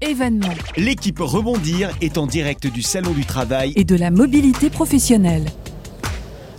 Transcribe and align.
événements. 0.00 0.48
L'équipe 0.76 1.18
Rebondir 1.18 1.90
est 2.00 2.18
en 2.18 2.26
direct 2.26 2.66
du 2.66 2.82
Salon 2.82 3.12
du 3.12 3.24
Travail 3.24 3.72
et 3.76 3.84
de 3.84 3.96
la 3.96 4.10
mobilité 4.10 4.70
professionnelle. 4.70 5.44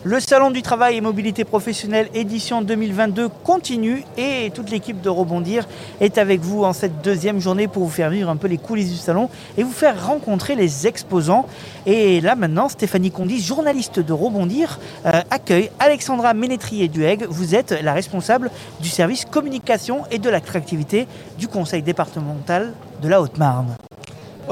Le 0.04 0.20
Salon 0.20 0.50
du 0.50 0.64
Travail 0.64 0.98
et 0.98 1.02
Mobilité 1.02 1.46
Professionnelle 1.46 2.10
édition 2.16 2.64
2022 2.64 3.30
continue 3.44 4.04
et 4.18 4.50
toute 4.52 4.72
l'équipe 4.72 5.00
de 5.00 5.10
Rebondir 5.10 5.68
est 6.00 6.18
avec 6.18 6.42
vous 6.42 6.64
en 6.64 6.74
cette 6.74 7.04
deuxième 7.04 7.40
journée 7.40 7.68
pour 7.68 7.84
vous 7.84 7.92
faire 7.92 8.10
vivre 8.10 8.28
un 8.28 8.36
peu 8.36 8.48
les 8.48 8.58
coulisses 8.58 8.90
du 8.90 8.98
salon 8.98 9.30
et 9.60 9.64
vous 9.64 9.72
faire 9.72 10.08
rencontrer 10.08 10.56
les 10.56 10.88
exposants. 10.88 11.46
Et 11.86 12.20
là 12.20 12.36
maintenant, 12.36 12.68
Stéphanie 12.68 13.12
Condis, 13.12 13.42
journaliste 13.44 14.00
de 14.00 14.12
Rebondir, 14.12 14.80
euh, 15.06 15.22
accueille 15.30 15.70
Alexandra 15.78 16.34
Ménétrier-Duègue. 16.34 17.28
Vous 17.30 17.54
êtes 17.54 17.70
la 17.70 17.94
responsable 17.94 18.50
du 18.80 18.90
service 18.90 19.26
communication 19.26 20.06
et 20.10 20.18
de 20.18 20.32
l'attractivité 20.32 21.06
du 21.38 21.48
conseil 21.48 21.84
départemental 21.84 22.74
de 23.04 23.08
la 23.08 23.22
Haute-Marne. 23.22 23.78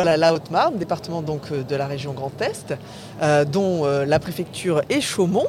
Voilà, 0.01 0.15
la 0.15 0.33
Haute-Marne, 0.33 0.77
département 0.77 1.21
donc 1.21 1.51
euh, 1.51 1.61
de 1.61 1.75
la 1.75 1.85
région 1.85 2.13
Grand 2.13 2.31
Est, 2.41 2.73
euh, 3.21 3.43
dont 3.43 3.83
euh, 3.83 4.05
la 4.05 4.17
préfecture 4.17 4.81
est 4.89 5.01
Chaumont, 5.01 5.47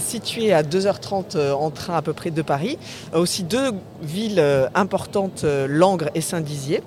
située 0.00 0.52
à 0.52 0.64
2h30 0.64 1.52
en 1.52 1.70
train 1.70 1.94
à 1.94 2.02
peu 2.02 2.12
près 2.12 2.32
de 2.32 2.42
Paris. 2.42 2.76
aussi 3.14 3.44
deux 3.44 3.70
villes 4.02 4.42
importantes, 4.74 5.44
Langres 5.68 6.10
et 6.16 6.20
Saint-Dizier. 6.20 6.82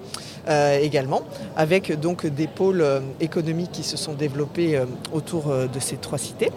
également, 0.82 1.22
avec 1.56 1.98
donc 1.98 2.26
des 2.26 2.48
pôles 2.48 2.84
économiques 3.22 3.72
qui 3.72 3.84
se 3.84 3.96
sont 3.96 4.14
développés 4.14 4.78
autour 5.14 5.44
de 5.46 5.80
ces 5.80 5.96
trois 5.96 6.18
cités. 6.18 6.52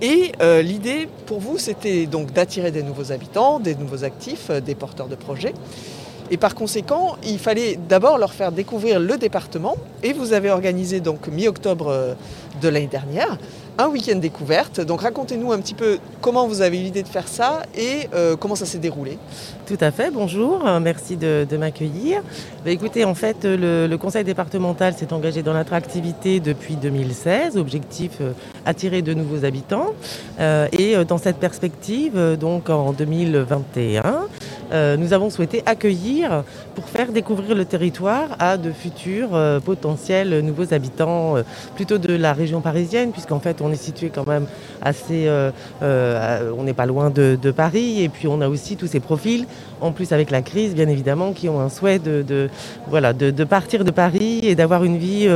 Et 0.00 0.32
l'idée 0.62 1.08
pour 1.26 1.40
vous, 1.40 1.58
c'était 1.58 2.06
donc 2.06 2.32
d'attirer 2.32 2.70
des 2.70 2.82
nouveaux 2.82 3.12
habitants, 3.12 3.60
des 3.60 3.74
nouveaux 3.74 4.04
actifs, 4.04 4.50
des 4.50 4.74
porteurs 4.74 5.08
de 5.08 5.16
projets, 5.16 5.52
et 6.30 6.36
par 6.36 6.54
conséquent, 6.54 7.16
il 7.24 7.38
fallait 7.38 7.78
d'abord 7.88 8.18
leur 8.18 8.32
faire 8.32 8.52
découvrir 8.52 8.98
le 9.00 9.16
département. 9.16 9.76
Et 10.02 10.12
vous 10.12 10.32
avez 10.32 10.50
organisé 10.50 11.00
donc 11.00 11.28
mi-octobre 11.28 11.88
euh, 11.88 12.14
de 12.60 12.68
l'année 12.68 12.86
dernière 12.86 13.38
un 13.78 13.88
week-end 13.88 14.16
découverte. 14.16 14.80
Donc 14.80 15.02
racontez-nous 15.02 15.52
un 15.52 15.58
petit 15.58 15.74
peu 15.74 15.98
comment 16.22 16.46
vous 16.46 16.62
avez 16.62 16.78
eu 16.78 16.82
l'idée 16.82 17.02
de 17.02 17.08
faire 17.08 17.28
ça 17.28 17.62
et 17.76 18.08
euh, 18.14 18.34
comment 18.34 18.54
ça 18.54 18.64
s'est 18.64 18.78
déroulé. 18.78 19.18
Tout 19.66 19.76
à 19.82 19.90
fait, 19.90 20.10
bonjour, 20.10 20.66
euh, 20.66 20.80
merci 20.80 21.18
de, 21.18 21.46
m'accueillir. 21.58 22.22
Bah, 22.64 22.70
écoutez, 22.70 23.04
en 23.04 23.14
fait, 23.14 23.44
le, 23.44 23.94
conseil 23.96 24.24
départemental 24.24 24.94
s'est 24.94 25.12
engagé 25.12 25.42
dans 25.42 25.52
l'attractivité 25.52 26.40
depuis 26.40 26.76
2016, 26.76 27.58
objectif 27.58 28.12
attirer 28.64 29.02
de 29.02 29.12
nouveaux 29.12 29.44
habitants. 29.44 29.92
et 30.72 30.94
dans 31.06 31.18
cette 31.18 31.36
perspective, 31.36 32.36
donc 32.40 32.70
en 32.70 32.92
2021, 32.92 34.26
euh, 34.72 34.96
nous 34.96 35.12
avons 35.12 35.30
souhaité 35.30 35.62
accueillir 35.66 36.44
pour 36.74 36.88
faire 36.88 37.12
découvrir 37.12 37.54
le 37.54 37.64
territoire 37.64 38.36
à 38.38 38.56
de 38.56 38.72
futurs 38.72 39.30
euh, 39.34 39.60
potentiels 39.60 40.40
nouveaux 40.40 40.74
habitants, 40.74 41.36
euh, 41.36 41.42
plutôt 41.74 41.98
de 41.98 42.14
la 42.14 42.32
région 42.32 42.60
parisienne, 42.60 43.12
puisqu'en 43.12 43.38
fait 43.38 43.60
on 43.60 43.70
est 43.70 43.76
situé 43.76 44.10
quand 44.10 44.26
même 44.26 44.46
assez, 44.82 45.28
on 45.80 46.62
n'est 46.62 46.74
pas 46.74 46.86
loin 46.86 47.10
de, 47.10 47.50
Paris, 47.50 48.02
et 48.02 48.08
puis 48.08 48.28
on 48.28 48.40
a 48.40 48.48
aussi 48.48 48.76
tous 48.76 48.86
ces 48.86 49.00
profils, 49.00 49.46
en 49.80 49.92
plus 49.92 50.12
avec 50.12 50.30
la 50.30 50.42
crise 50.42 50.74
bien 50.74 50.88
évidemment, 50.88 51.32
qui 51.32 51.48
ont 51.48 51.60
un 51.60 51.68
souhait 51.68 51.98
de, 51.98 52.48
voilà, 52.88 53.12
de, 53.12 53.44
partir 53.44 53.84
de 53.84 53.90
Paris 53.90 54.40
et 54.42 54.54
d'avoir 54.54 54.84
une 54.84 54.96
vie 54.96 55.28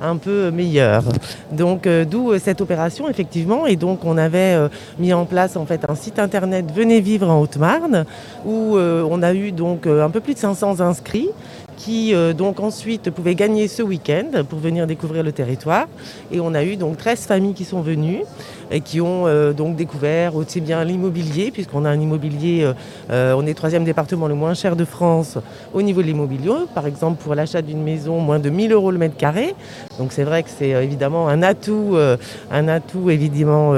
un 0.00 0.16
peu 0.16 0.50
meilleure. 0.50 1.04
Donc 1.52 1.88
d'où 1.88 2.38
cette 2.38 2.60
opération 2.60 3.08
effectivement, 3.08 3.66
et 3.66 3.76
donc 3.76 4.04
on 4.04 4.16
avait 4.18 4.56
mis 4.98 5.12
en 5.12 5.24
place 5.24 5.56
en 5.56 5.66
fait 5.66 5.88
un 5.88 5.94
site 5.94 6.18
internet 6.18 6.66
Venez 6.74 7.00
vivre 7.00 7.28
en 7.28 7.40
Haute-Marne 7.40 8.04
où 8.44 8.71
on 8.78 9.22
a 9.22 9.34
eu 9.34 9.52
donc 9.52 9.86
euh, 9.86 10.04
un 10.04 10.10
peu 10.10 10.20
plus 10.20 10.34
de 10.34 10.38
500 10.38 10.80
inscrits 10.80 11.28
qui 11.76 12.14
euh, 12.14 12.32
donc 12.32 12.60
ensuite 12.60 13.10
pouvaient 13.10 13.34
gagner 13.34 13.68
ce 13.68 13.82
week-end 13.82 14.44
pour 14.48 14.58
venir 14.58 14.86
découvrir 14.86 15.22
le 15.22 15.32
territoire. 15.32 15.86
Et 16.30 16.40
on 16.40 16.54
a 16.54 16.64
eu 16.64 16.76
donc 16.76 16.96
13 16.96 17.26
familles 17.26 17.54
qui 17.54 17.64
sont 17.64 17.80
venues 17.80 18.22
et 18.70 18.80
qui 18.80 19.00
ont 19.00 19.26
euh, 19.26 19.52
donc 19.52 19.76
découvert 19.76 20.36
aussi 20.36 20.60
bien 20.60 20.84
l'immobilier, 20.84 21.50
puisqu'on 21.50 21.84
a 21.84 21.90
un 21.90 22.00
immobilier, 22.00 22.70
euh, 23.10 23.34
on 23.36 23.46
est 23.46 23.54
troisième 23.54 23.84
département 23.84 24.28
le 24.28 24.34
moins 24.34 24.54
cher 24.54 24.76
de 24.76 24.84
France 24.84 25.38
au 25.74 25.82
niveau 25.82 26.02
de 26.02 26.06
l'immobilier. 26.06 26.52
Par 26.74 26.86
exemple, 26.86 27.22
pour 27.22 27.34
l'achat 27.34 27.62
d'une 27.62 27.82
maison, 27.82 28.18
moins 28.18 28.38
de 28.38 28.50
1000 28.50 28.72
euros 28.72 28.90
le 28.90 28.98
mètre 28.98 29.16
carré. 29.16 29.54
Donc 29.98 30.12
c'est 30.12 30.24
vrai 30.24 30.42
que 30.42 30.48
c'est 30.50 30.70
évidemment 30.70 31.28
un 31.28 31.42
atout, 31.42 31.96
un 32.50 32.68
atout 32.68 33.10
évidemment 33.10 33.74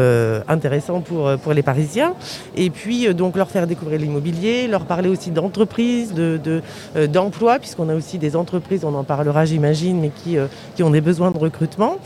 intéressant 0.48 1.00
pour, 1.00 1.30
pour 1.38 1.52
les 1.52 1.62
Parisiens. 1.62 2.14
Et 2.56 2.70
puis 2.70 3.12
donc 3.14 3.36
leur 3.36 3.50
faire 3.50 3.66
découvrir 3.66 3.98
l'immobilier, 3.98 4.66
leur 4.66 4.86
parler 4.86 5.08
aussi 5.08 5.30
d'entreprise, 5.30 6.14
de, 6.14 6.62
d'emploi, 7.06 7.58
puisqu'on 7.58 7.83
a 7.88 7.94
aussi 7.94 8.18
des 8.18 8.36
entreprises, 8.36 8.84
on 8.84 8.94
en 8.94 9.04
parlera 9.04 9.44
j'imagine, 9.44 10.00
mais 10.00 10.10
qui, 10.10 10.36
qui 10.74 10.82
ont 10.82 10.90
des 10.90 11.00
besoins 11.00 11.30
de 11.30 11.38
recrutement. 11.38 11.98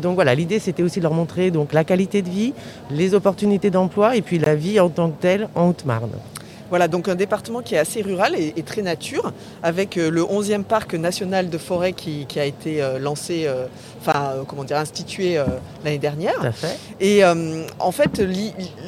donc 0.00 0.14
voilà, 0.14 0.34
l'idée 0.34 0.58
c'était 0.58 0.82
aussi 0.82 0.98
de 0.98 1.04
leur 1.04 1.14
montrer 1.14 1.50
donc 1.50 1.72
la 1.72 1.84
qualité 1.84 2.22
de 2.22 2.28
vie 2.28 2.52
les 2.90 3.14
opportunités 3.14 3.70
d'emploi 3.70 4.16
et 4.16 4.22
puis 4.22 4.38
la 4.38 4.54
vie 4.54 4.80
en 4.80 4.88
tant 4.88 5.10
que 5.10 5.20
telle 5.20 5.48
en 5.54 5.68
Haute-Marne. 5.68 6.10
Voilà, 6.68 6.88
donc 6.88 7.08
un 7.08 7.14
département 7.14 7.62
qui 7.62 7.74
est 7.76 7.78
assez 7.78 8.02
rural 8.02 8.34
et, 8.36 8.62
très 8.62 8.82
nature, 8.82 9.32
avec 9.62 9.96
euh, 9.96 10.10
le 10.10 10.22
11e 10.22 10.64
parc 10.64 10.94
national 10.94 11.48
de 11.48 11.58
forêt 11.58 11.92
qui, 11.92 12.26
a 12.36 12.44
été 12.44 12.82
euh, 12.82 12.98
lancé, 12.98 13.44
euh, 13.46 13.66
enfin, 14.00 14.32
comment 14.48 14.64
dire, 14.64 14.76
institué 14.76 15.38
l'année 15.84 15.98
dernière. 15.98 16.52
Et 17.00 17.22
en 17.24 17.92
fait, 17.92 18.22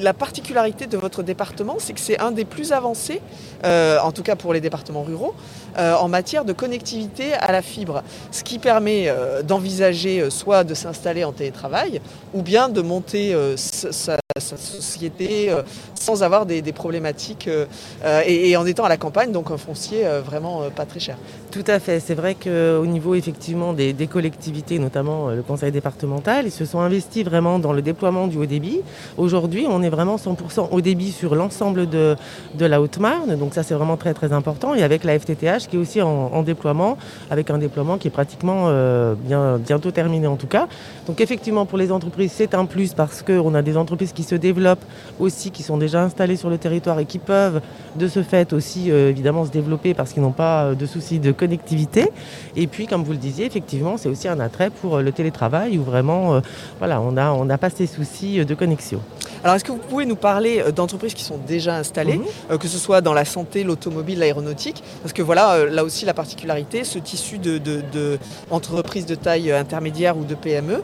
la 0.01 0.13
particularité 0.13 0.87
de 0.87 0.97
votre 0.97 1.23
département, 1.23 1.77
c'est 1.79 1.93
que 1.93 2.01
c'est 2.01 2.21
un 2.21 2.31
des 2.31 2.45
plus 2.45 2.73
avancés, 2.73 3.21
en 3.65 4.13
tout 4.13 4.23
cas 4.23 4.37
pour 4.37 4.53
les 4.53 4.61
départements 4.61 5.03
ruraux, 5.03 5.35
en 5.77 6.09
matière 6.09 6.45
de 6.45 6.53
connectivité 6.53 7.35
à 7.35 7.53
la 7.53 7.63
fibre. 7.63 8.03
Ce 8.31 8.43
qui 8.43 8.59
permet 8.59 9.13
d'envisager 9.45 10.31
soit 10.31 10.65
de 10.65 10.75
s'installer 10.75 11.25
en 11.25 11.33
télétravail, 11.33 12.01
ou 12.35 12.43
bien 12.43 12.69
de 12.69 12.81
monter 12.81 13.35
sa, 13.57 14.17
société 14.41 15.51
sans 15.99 16.23
avoir 16.23 16.47
des, 16.47 16.63
problématiques 16.73 17.49
euh, 17.49 18.23
et, 18.27 18.57
en 18.57 18.67
étant 18.67 18.85
à 18.85 18.89
la 18.89 18.97
campagne, 18.97 19.33
donc 19.33 19.51
un 19.51 19.57
foncier 19.57 20.07
euh, 20.07 20.21
vraiment 20.21 20.63
euh, 20.63 20.71
pas 20.71 20.85
très 20.85 21.01
cher. 21.01 21.17
Tout 21.51 21.65
à 21.67 21.79
fait. 21.79 22.01
C'est 22.01 22.15
vrai 22.15 22.35
qu'au 22.35 22.87
niveau 22.87 23.15
effectivement 23.15 23.73
des, 23.73 23.95
collectivités, 24.11 24.79
notamment 24.79 25.29
le 25.29 25.43
conseil 25.43 25.73
départemental, 25.73 26.47
ils 26.47 26.53
se 26.53 26.65
sont 26.65 26.81
investis 26.81 27.25
vraiment 27.25 27.59
dans 27.59 27.73
le 27.73 27.83
déploiement 27.83 28.27
du 28.27 28.37
haut 28.37 28.47
débit. 28.47 28.81
Aujourd'hui, 29.17 29.67
on 29.69 29.83
est 29.83 29.89
vraiment 29.89 30.17
100% 30.17 30.69
haut 30.71 30.81
débit 30.81 31.13
sur 31.13 31.35
l'ensemble 31.35 31.89
de, 31.89 32.17
la 32.59 32.81
Haute-Marne. 32.81 33.37
Donc 33.37 33.55
ça, 33.55 33.63
c'est 33.63 33.75
vraiment 33.75 33.97
très 33.97 34.15
très 34.15 34.33
important. 34.33 34.75
Et 34.75 34.83
avec 34.83 35.05
la 35.05 35.19
FTTH 35.19 35.69
qui 35.69 35.77
est 35.77 35.79
aussi 35.79 36.01
en, 36.03 36.43
déploiement, 36.43 36.97
avec 37.31 37.51
un 37.51 37.59
déploiement 37.59 37.99
qui 37.99 38.09
est 38.09 38.13
pratiquement 38.13 38.71
bien, 39.17 39.59
bientôt 39.59 39.91
terminé 39.91 40.27
en 40.27 40.37
tout 40.37 40.47
cas. 40.47 40.69
Donc 41.07 41.21
effectivement, 41.21 41.67
pour 41.67 41.79
les 41.79 41.91
entreprises, 41.91 42.33
c'est 42.35 42.55
un 42.55 42.67
plus 42.67 42.95
parce 42.95 43.23
qu'on 43.23 43.55
a 43.55 43.63
des 43.63 43.77
entreprises 43.77 44.13
qui 44.13 44.23
se 44.29 44.35
développent 44.35 44.85
aussi, 45.19 45.51
qui 45.51 45.63
sont 45.63 45.79
déjà 45.79 46.03
installées 46.03 46.37
sur 46.37 46.51
le 46.51 46.59
territoire 46.59 46.99
et 46.99 47.07
qui 47.07 47.19
peuvent 47.19 47.61
de 47.97 48.09
ce 48.09 48.23
fait 48.23 48.53
aussi 48.53 48.91
euh, 48.91 49.11
évidemment 49.11 49.45
se 49.45 49.51
développer 49.51 49.95
parce 49.95 50.13
qu'ils 50.13 50.23
n'ont 50.23 50.33
pas 50.33 50.65
euh, 50.65 50.75
de 50.75 50.87
soucis 50.87 51.19
de 51.19 51.33
connectivité. 51.33 52.11
Et 52.55 52.67
puis, 52.67 52.87
comme 52.87 53.03
vous 53.03 53.13
le 53.13 53.19
disiez, 53.19 53.47
effectivement, 53.47 53.97
c'est 53.97 54.09
aussi 54.09 54.29
un 54.29 54.41
attrait 54.41 54.71
pour 54.71 54.97
euh, 54.97 55.03
le 55.03 55.13
télétravail 55.13 55.79
où 55.79 55.83
vraiment, 55.83 56.41
voilà, 56.79 57.01
on 57.01 57.45
n'a 57.45 57.59
pas 57.59 57.71
ces 57.71 57.87
soucis 57.87 58.45
de 58.45 58.55
connexion. 58.55 59.01
Alors, 59.43 59.57
est-ce 59.57 59.65
que 59.65 59.73
vous 59.73 59.79
pouvez 59.79 60.07
nous 60.07 60.17
parler 60.17 60.63
d'entreprises 60.75 61.15
qui 61.15 61.25
sont 61.25 61.39
déjà 61.47 61.77
installées, 61.77 62.21
mhm. 62.51 62.59
que 62.59 62.69
ce 62.69 62.79
soit 62.79 63.01
dans 63.01 63.15
la 63.15 63.25
santé, 63.25 63.65
l'automobile, 63.65 64.19
l'aéronautique? 64.19 64.83
Parce 65.03 65.13
que 65.13 65.23
voilà, 65.23 65.67
là 65.67 65.85
aussi, 65.85 66.05
la 66.05 66.15
particularité, 66.15 66.85
ce 66.85 66.99
tissu 66.99 67.39
de, 67.39 67.59
de, 67.59 67.83
de 67.91 69.15
taille 69.15 69.53
intermédiaire 69.53 70.17
ou 70.17 70.25
de 70.25 70.35
PME 70.35 70.83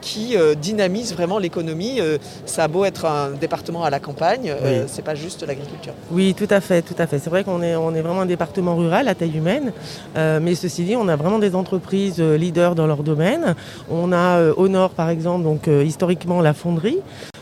qui 0.00 0.36
dynamise 0.60 1.12
vraiment 1.12 1.38
l'économie. 1.38 2.00
ça 2.46 2.64
a 2.64 2.68
beau 2.68 2.84
être 2.84 3.06
un 3.06 3.30
département 3.30 3.84
à 3.84 3.90
la 3.90 4.00
campagne, 4.00 4.54
c'est 4.86 5.04
pas 5.04 5.14
juste 5.14 5.46
l'agriculture. 5.46 5.92
Oui, 6.10 6.34
tout 6.34 6.48
à 6.50 6.60
fait, 6.60 6.82
tout 6.82 6.94
à 6.98 7.06
fait. 7.06 7.18
C'est 7.18 7.30
vrai 7.30 7.44
qu'on 7.44 7.62
est, 7.62 7.76
on 7.76 7.94
est 7.94 8.00
vraiment 8.00 8.22
un 8.22 8.26
département 8.26 8.76
rural 8.76 9.08
à 9.08 9.14
taille 9.14 9.36
humaine, 9.36 9.72
euh, 10.16 10.40
mais 10.42 10.54
ceci 10.54 10.84
dit, 10.84 10.96
on 10.96 11.08
a 11.08 11.16
vraiment 11.16 11.38
des 11.38 11.54
entreprises 11.54 12.20
euh, 12.20 12.36
leaders 12.36 12.74
dans 12.74 12.86
leur 12.86 13.02
domaine. 13.02 13.54
On 13.90 14.12
a 14.12 14.38
euh, 14.38 14.54
au 14.56 14.68
nord, 14.68 14.90
par 14.90 15.08
exemple, 15.10 15.44
donc 15.44 15.66
historiquement 15.66 16.40
la 16.40 16.54
fonderie, 16.54 16.98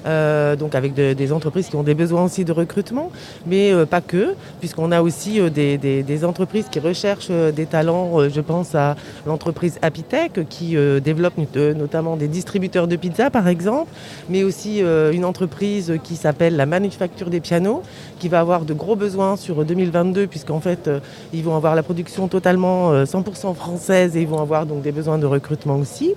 euh, 0.07 0.57
donc 0.57 0.75
avec 0.75 0.95
des 0.95 1.33
entreprises 1.33 1.69
qui 1.69 1.77
ont 1.77 1.83
des 1.83 1.95
besoins 1.95 2.25
aussi 2.25 2.45
de 2.45 2.53
recrutement, 2.53 3.11
mais 3.47 3.73
euh, 3.73 3.87
pas 3.87 4.01
que, 4.01 4.35
puisqu'on 4.61 4.93
a 4.93 5.03
aussi 5.03 5.41
euh, 5.41 5.51
des, 5.51 6.25
entreprises 6.25 6.67
qui 6.71 6.81
recherchent 6.81 7.31
des 7.31 7.67
talents. 7.67 8.29
je 8.29 8.41
pense 8.41 8.75
à 8.75 8.97
l'entreprise 9.27 9.79
Apitech 9.83 10.49
qui 10.49 10.77
développe 11.01 11.35
notamment 11.77 12.17
des 12.17 12.27
distributeurs 12.27 12.89
de 12.89 12.97
pizza 12.97 13.31
par 13.31 13.47
exemple, 13.47 13.91
mais 14.29 14.43
aussi 14.43 14.81
une 14.81 15.25
entreprise 15.25 15.95
qui 16.03 16.17
s'appelle 16.17 16.57
la 16.57 16.67
Manufacture 16.67 17.31
des 17.31 17.41
pianos, 17.41 17.83
qui 18.19 18.29
va 18.29 18.41
avoir 18.41 18.65
de 18.65 18.75
gros 18.75 18.97
besoins 18.97 19.37
sur 19.37 19.65
2022, 19.65 20.27
puisqu'en 20.27 20.61
fait 20.61 20.91
ils 21.33 21.45
vont 21.45 21.55
avoir 21.55 21.77
la 21.77 21.85
production 21.85 22.27
totalement 22.27 23.05
100% 23.05 23.55
française 23.55 24.17
et 24.17 24.23
ils 24.23 24.29
vont 24.29 24.41
avoir 24.41 24.67
donc 24.67 24.83
des 24.83 24.93
besoins 24.93 25.19
de 25.19 25.27
recrutement 25.27 25.77
aussi. 25.77 26.15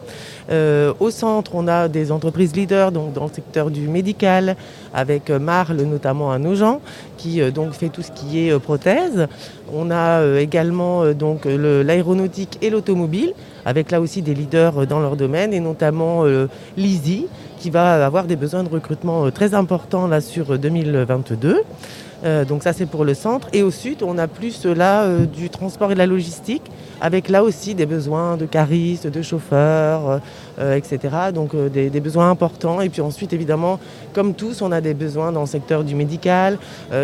au 0.49 1.11
centre, 1.11 1.51
on 1.53 1.67
a 1.67 1.87
des 1.87 2.11
entreprises 2.11 2.55
leaders 2.55 2.91
donc 2.91 3.13
dans 3.13 3.25
le 3.25 3.33
secteur 3.33 3.70
du 3.71 3.87
médical, 3.87 4.55
avec 4.93 5.29
Marle 5.29 5.81
notamment 5.81 6.31
à 6.31 6.39
Nogent, 6.39 6.79
qui 7.17 7.41
donc 7.51 7.71
fait 7.73 7.89
tout 7.89 8.01
ce 8.01 8.11
qui 8.11 8.47
est 8.47 8.59
prothèse. 8.59 9.27
On 9.73 9.89
a 9.91 10.39
également 10.39 11.13
donc 11.13 11.45
l'aéronautique 11.45 12.57
et 12.61 12.69
l'automobile, 12.69 13.33
avec 13.65 13.91
là 13.91 14.01
aussi 14.01 14.21
des 14.21 14.33
leaders 14.33 14.85
dans 14.85 14.99
leur 14.99 15.15
domaine, 15.15 15.53
et 15.53 15.59
notamment 15.59 16.23
l'ISI, 16.77 17.27
qui 17.59 17.69
va 17.69 18.05
avoir 18.05 18.25
des 18.25 18.35
besoins 18.35 18.63
de 18.63 18.69
recrutement 18.69 19.29
très 19.31 19.53
importants 19.53 20.07
là 20.07 20.19
sur 20.19 20.57
2022. 20.57 21.61
Euh, 22.23 22.45
donc 22.45 22.63
ça 22.63 22.73
c'est 22.73 22.85
pour 22.85 23.03
le 23.03 23.13
centre. 23.13 23.47
Et 23.53 23.63
au 23.63 23.71
sud, 23.71 24.03
on 24.03 24.17
a 24.17 24.27
plus 24.27 24.65
euh, 24.65 24.75
là 24.75 25.03
euh, 25.03 25.25
du 25.25 25.49
transport 25.49 25.91
et 25.91 25.93
de 25.95 25.99
la 25.99 26.05
logistique, 26.05 26.63
avec 26.99 27.29
là 27.29 27.43
aussi 27.43 27.73
des 27.73 27.85
besoins 27.85 28.37
de 28.37 28.45
caristes, 28.45 29.07
de 29.07 29.21
chauffeurs, 29.21 30.21
etc. 30.59 30.99
Donc 31.33 31.55
des, 31.55 31.89
besoins 31.99 32.29
importants. 32.29 32.79
Et 32.81 32.89
puis 32.89 33.01
ensuite, 33.01 33.33
évidemment, 33.33 33.79
comme 34.13 34.35
tous, 34.35 34.61
on 34.61 34.71
a 34.71 34.81
des 34.81 34.93
besoins 34.93 35.31
dans 35.31 35.41
le 35.41 35.47
secteur 35.47 35.83
du 35.83 35.95
médical, 35.95 36.59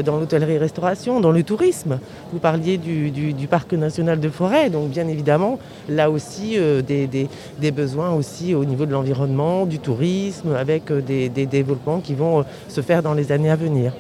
dans 0.06 0.19
l'hôtellerie-restauration, 0.19 1.19
dans 1.19 1.31
le 1.31 1.42
tourisme. 1.42 1.98
Vous 2.31 2.38
parliez 2.38 2.78
du, 2.78 3.48
parc 3.50 3.74
national 3.74 4.19
de 4.19 4.30
forêt, 4.30 4.69
donc 4.69 4.90
bien 4.90 5.08
évidemment, 5.08 5.58
là 5.90 6.12
aussi 6.12 6.58
des, 6.88 7.72
besoins 7.72 8.12
aussi 8.12 8.54
au 8.54 8.66
niveau 8.66 8.86
de 8.86 8.92
l'environnement, 8.92 9.66
du 9.66 9.80
tourisme, 9.80 10.54
avec 10.56 10.92
des 10.92 11.30
développements 11.48 12.02
qui 12.02 12.14
vont 12.14 12.46
se 12.68 12.81
faire 12.81 13.02
dans 13.02 13.16
les 13.16 13.31
années 13.31 13.50
à 13.50 13.56
venir. 13.56 13.94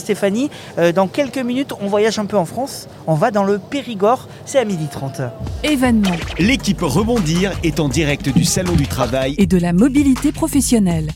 Euh, 0.79 0.93
dans 0.93 1.07
quelques 1.09 1.39
minutes, 1.39 1.73
on 1.81 1.87
voyage 1.87 2.19
un 2.19 2.27
peu 2.27 2.37
en 2.37 2.45
France. 2.45 2.89
On 3.07 3.15
va 3.15 3.31
dans 3.31 3.45
le 3.45 3.59
Périgord. 3.59 4.29
C'est 4.45 4.59
à 4.59 4.65
midi 4.65 4.87
30. 4.91 5.23
Événement. 5.65 6.17
L'équipe 6.39 6.81
Rebondir 6.81 7.53
est 7.63 7.81
en 7.81 7.89
direct 7.89 8.29
du 8.29 8.45
Salon 8.45 8.75
du 8.75 8.87
Travail 8.87 9.35
et 9.39 9.47
de 9.47 9.59
la 9.59 9.73
mobilité 9.73 10.33
professionnelle. 10.33 11.11